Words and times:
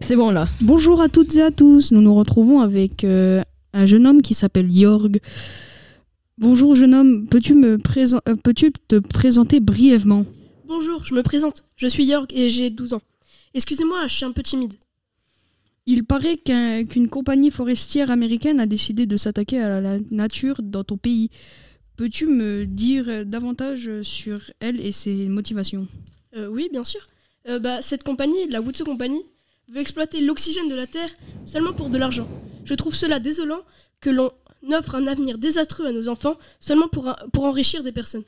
C'est 0.00 0.16
bon 0.16 0.30
là. 0.30 0.48
Bonjour 0.60 1.00
à 1.00 1.08
toutes 1.08 1.34
et 1.36 1.42
à 1.42 1.50
tous. 1.50 1.92
Nous 1.92 2.00
nous 2.00 2.14
retrouvons 2.14 2.60
avec 2.60 3.04
euh, 3.04 3.42
un 3.72 3.86
jeune 3.86 4.06
homme 4.06 4.22
qui 4.22 4.34
s'appelle 4.34 4.70
Jorg. 4.70 5.18
Bonjour 6.38 6.76
jeune 6.76 6.94
homme, 6.94 7.26
peux-tu 7.26 7.54
me 7.54 7.78
euh, 7.96 8.36
peux-tu 8.42 8.72
te 8.72 8.96
présenter 9.00 9.60
brièvement? 9.60 10.24
Bonjour, 10.66 11.04
je 11.04 11.14
me 11.14 11.22
présente. 11.22 11.64
Je 11.76 11.86
suis 11.88 12.08
Jorg 12.08 12.26
et 12.32 12.48
j'ai 12.48 12.70
12 12.70 12.94
ans. 12.94 13.02
Excusez-moi, 13.54 14.06
je 14.06 14.14
suis 14.14 14.24
un 14.24 14.32
peu 14.32 14.42
timide. 14.42 14.74
Il 15.86 16.04
paraît 16.04 16.36
qu'un- 16.36 16.84
qu'une 16.84 17.08
compagnie 17.08 17.50
forestière 17.50 18.10
américaine 18.10 18.60
a 18.60 18.66
décidé 18.66 19.06
de 19.06 19.16
s'attaquer 19.16 19.58
à 19.60 19.80
la 19.80 19.98
nature 20.10 20.60
dans 20.62 20.84
ton 20.84 20.96
pays. 20.96 21.30
Peux-tu 21.96 22.26
me 22.26 22.66
dire 22.66 23.06
euh, 23.08 23.24
davantage 23.24 23.90
sur 24.02 24.40
elle 24.60 24.80
et 24.80 24.92
ses 24.92 25.28
motivations? 25.28 25.88
Euh, 26.36 26.46
oui, 26.48 26.68
bien 26.70 26.84
sûr. 26.84 27.00
Euh, 27.48 27.58
bah, 27.58 27.82
cette 27.82 28.04
compagnie, 28.04 28.48
la 28.50 28.60
Wutsu 28.60 28.84
Company, 28.84 29.18
veut 29.70 29.80
exploiter 29.80 30.20
l'oxygène 30.20 30.68
de 30.68 30.74
la 30.74 30.86
Terre 30.86 31.10
seulement 31.44 31.72
pour 31.72 31.90
de 31.90 31.98
l'argent. 31.98 32.28
Je 32.64 32.74
trouve 32.74 32.94
cela 32.94 33.18
désolant 33.20 33.60
que 34.00 34.10
l'on 34.10 34.30
offre 34.72 34.94
un 34.94 35.06
avenir 35.06 35.38
désastreux 35.38 35.86
à 35.86 35.92
nos 35.92 36.08
enfants 36.08 36.38
seulement 36.60 36.88
pour, 36.88 37.08
un- 37.08 37.16
pour 37.32 37.44
enrichir 37.44 37.82
des 37.82 37.92
personnes. 37.92 38.24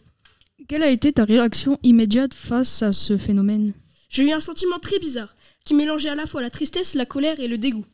Quelle 0.68 0.82
a 0.82 0.90
été 0.90 1.12
ta 1.12 1.24
réaction 1.24 1.78
immédiate 1.82 2.34
face 2.34 2.82
à 2.82 2.92
ce 2.92 3.16
phénomène? 3.16 3.72
J'ai 4.10 4.24
eu 4.24 4.32
un 4.32 4.40
sentiment 4.40 4.78
très 4.78 4.98
bizarre 4.98 5.34
qui 5.64 5.74
mélangeait 5.74 6.08
à 6.10 6.14
la 6.14 6.26
fois 6.26 6.42
la 6.42 6.50
tristesse, 6.50 6.94
la 6.94 7.06
colère 7.06 7.40
et 7.40 7.48
le 7.48 7.58
dégoût. 7.58 7.84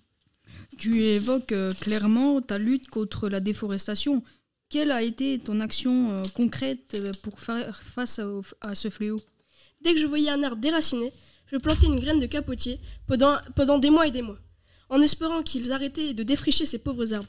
Tu 0.78 1.02
évoques 1.04 1.52
euh, 1.52 1.72
clairement 1.74 2.40
ta 2.40 2.58
lutte 2.58 2.88
contre 2.88 3.28
la 3.28 3.40
déforestation. 3.40 4.22
Quelle 4.68 4.90
a 4.90 5.02
été 5.02 5.38
ton 5.38 5.60
action 5.60 6.10
euh, 6.10 6.22
concrète 6.34 6.94
euh, 6.94 7.12
pour 7.22 7.38
faire 7.40 7.80
face 7.82 8.20
à 8.60 8.74
ce 8.74 8.90
fléau? 8.90 9.20
Dès 9.82 9.94
que 9.94 10.00
je 10.00 10.06
voyais 10.06 10.30
un 10.30 10.42
arbre 10.42 10.56
déraciné, 10.60 11.12
je 11.50 11.56
plantais 11.56 11.86
une 11.86 12.00
graine 12.00 12.20
de 12.20 12.26
capotier 12.26 12.78
pendant, 13.06 13.36
pendant 13.54 13.78
des 13.78 13.90
mois 13.90 14.06
et 14.06 14.10
des 14.10 14.22
mois, 14.22 14.38
en 14.88 15.00
espérant 15.00 15.42
qu'ils 15.42 15.72
arrêtaient 15.72 16.14
de 16.14 16.22
défricher 16.22 16.66
ces 16.66 16.78
pauvres 16.78 17.14
arbres. 17.14 17.28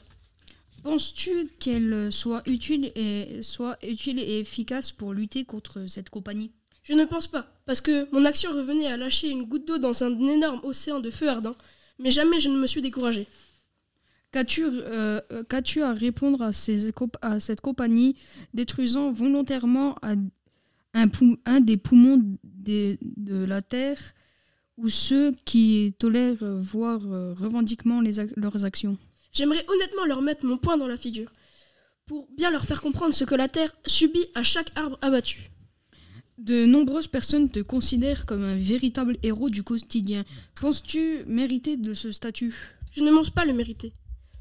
Penses-tu 0.82 1.48
qu'elle 1.58 2.12
soit 2.12 2.42
utile 2.46 2.92
et, 2.94 3.42
soit 3.42 3.78
utile 3.84 4.20
et 4.20 4.38
efficace 4.38 4.92
pour 4.92 5.12
lutter 5.12 5.44
contre 5.44 5.86
cette 5.88 6.08
compagnie? 6.08 6.52
Je 6.84 6.94
ne 6.94 7.04
pense 7.04 7.26
pas, 7.26 7.46
parce 7.66 7.80
que 7.80 8.08
mon 8.12 8.24
action 8.24 8.50
revenait 8.50 8.86
à 8.86 8.96
lâcher 8.96 9.28
une 9.28 9.42
goutte 9.42 9.66
d'eau 9.66 9.78
dans 9.78 10.04
un 10.04 10.18
énorme 10.28 10.60
océan 10.62 11.00
de 11.00 11.10
feu 11.10 11.28
ardent, 11.28 11.56
mais 11.98 12.10
jamais 12.10 12.40
je 12.40 12.48
ne 12.48 12.56
me 12.56 12.66
suis 12.66 12.80
découragé. 12.80 13.26
Qu'as-tu 14.30 14.64
euh, 14.64 15.20
qu'as-tu 15.48 15.82
à 15.82 15.92
répondre 15.92 16.42
à, 16.42 16.52
ces 16.52 16.92
comp- 16.92 17.16
à 17.22 17.40
cette 17.40 17.60
compagnie 17.60 18.14
détruisant 18.54 19.10
volontairement 19.10 19.96
un 21.02 21.08
pou- 21.08 21.38
un 21.44 21.60
des 21.60 21.76
poumons 21.76 22.20
des- 22.44 22.98
de 23.02 23.44
la 23.44 23.62
Terre 23.62 24.00
ou 24.76 24.88
ceux 24.88 25.34
qui 25.44 25.94
tolèrent, 25.98 26.44
voire 26.74 27.00
euh, 27.06 27.34
revendiquement 27.34 28.00
les 28.00 28.18
ac- 28.20 28.32
leurs 28.36 28.64
actions 28.64 28.96
J'aimerais 29.32 29.64
honnêtement 29.68 30.04
leur 30.06 30.22
mettre 30.22 30.44
mon 30.46 30.56
poing 30.56 30.76
dans 30.76 30.86
la 30.86 30.96
figure, 30.96 31.30
pour 32.06 32.28
bien 32.36 32.50
leur 32.50 32.64
faire 32.64 32.80
comprendre 32.80 33.14
ce 33.14 33.24
que 33.24 33.34
la 33.34 33.48
Terre 33.48 33.72
subit 33.86 34.26
à 34.34 34.42
chaque 34.42 34.72
arbre 34.76 34.98
abattu. 35.02 35.38
De 36.38 36.66
nombreuses 36.66 37.08
personnes 37.08 37.50
te 37.50 37.60
considèrent 37.60 38.24
comme 38.24 38.42
un 38.44 38.56
véritable 38.56 39.16
héros 39.22 39.50
du 39.50 39.62
quotidien. 39.62 40.24
Penses-tu 40.60 41.24
mériter 41.26 41.76
de 41.76 41.92
ce 41.94 42.10
statut? 42.12 42.54
Je 42.96 43.02
ne 43.02 43.10
pense 43.10 43.30
pas 43.30 43.44
le 43.44 43.52
mériter. 43.52 43.92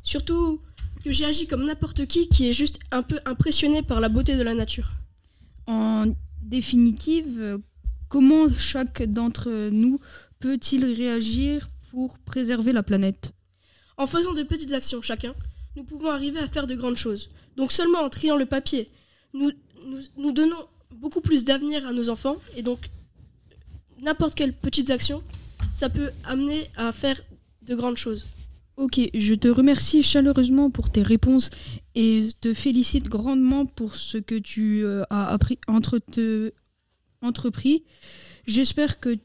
Surtout 0.03 0.61
que 1.03 1.11
j'ai 1.11 1.25
agi 1.25 1.47
comme 1.47 1.65
n'importe 1.65 2.05
qui 2.05 2.29
qui 2.29 2.47
est 2.47 2.53
juste 2.53 2.79
un 2.91 3.03
peu 3.03 3.19
impressionné 3.25 3.81
par 3.81 3.99
la 3.99 4.09
beauté 4.09 4.35
de 4.37 4.43
la 4.43 4.53
nature. 4.53 4.91
En 5.65 6.05
définitive, 6.41 7.39
euh, 7.39 7.57
comment 8.09 8.47
chaque 8.57 9.03
d'entre 9.03 9.69
nous 9.69 9.99
peut-il 10.39 10.85
réagir 10.85 11.69
pour 11.91 12.19
préserver 12.19 12.73
la 12.73 12.83
planète? 12.83 13.31
En 13.97 14.07
faisant 14.07 14.33
de 14.33 14.43
petites 14.43 14.71
actions 14.71 15.01
chacun, 15.01 15.33
nous 15.75 15.83
pouvons 15.83 16.11
arriver 16.11 16.39
à 16.39 16.47
faire 16.47 16.67
de 16.67 16.75
grandes 16.75 16.97
choses. 16.97 17.29
Donc 17.55 17.71
seulement 17.71 17.99
en 17.99 18.09
triant 18.09 18.35
le 18.35 18.45
papier, 18.45 18.89
nous, 19.33 19.51
donnons 20.31 20.65
beaucoup 20.91 21.21
plus 21.21 21.45
d'avenir 21.45 21.85
à 21.87 21.93
nos 21.93 22.09
enfants 22.09 22.37
et 22.55 22.61
donc 22.61 22.89
n'importe 23.99 24.35
quelle 24.35 24.53
petite 24.53 24.89
action, 24.89 25.23
ça 25.71 25.89
peut 25.89 26.11
amener 26.23 26.69
à 26.75 26.91
faire 26.91 27.21
de 27.63 27.75
grandes 27.75 27.97
choses. 27.97 28.25
Ok, 28.77 28.99
je 29.15 29.33
te 29.33 29.47
remercie 29.47 30.03
chaleureusement 30.03 30.69
pour 30.69 30.91
tes 30.91 31.01
réponses 31.01 31.49
et 31.95 32.27
te 32.41 32.53
félicite 32.53 33.09
grandement 33.09 33.65
pour 33.65 33.95
ce 33.95 34.19
que 34.19 34.35
tu 34.35 34.83
euh, 34.85 35.03
as 35.09 35.27
appris, 35.29 35.57
entre 35.67 35.97
te- 35.97 36.53
entrepris. 37.23 37.83
J'espère 38.45 38.99
que, 38.99 39.17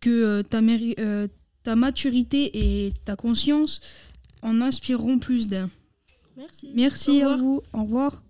que 0.00 0.10
euh, 0.10 0.42
ta, 0.42 0.60
méri- 0.60 0.96
euh, 0.98 1.28
ta 1.62 1.76
maturité 1.76 2.50
et 2.86 2.92
ta 3.04 3.14
conscience 3.14 3.80
en 4.42 4.60
inspireront 4.60 5.20
plus 5.20 5.46
d'un. 5.46 5.70
Merci. 6.36 6.70
Merci 6.74 7.10
Au 7.22 7.26
à 7.28 7.32
revoir. 7.34 7.38
vous. 7.38 7.62
Au 7.72 7.82
revoir. 7.82 8.24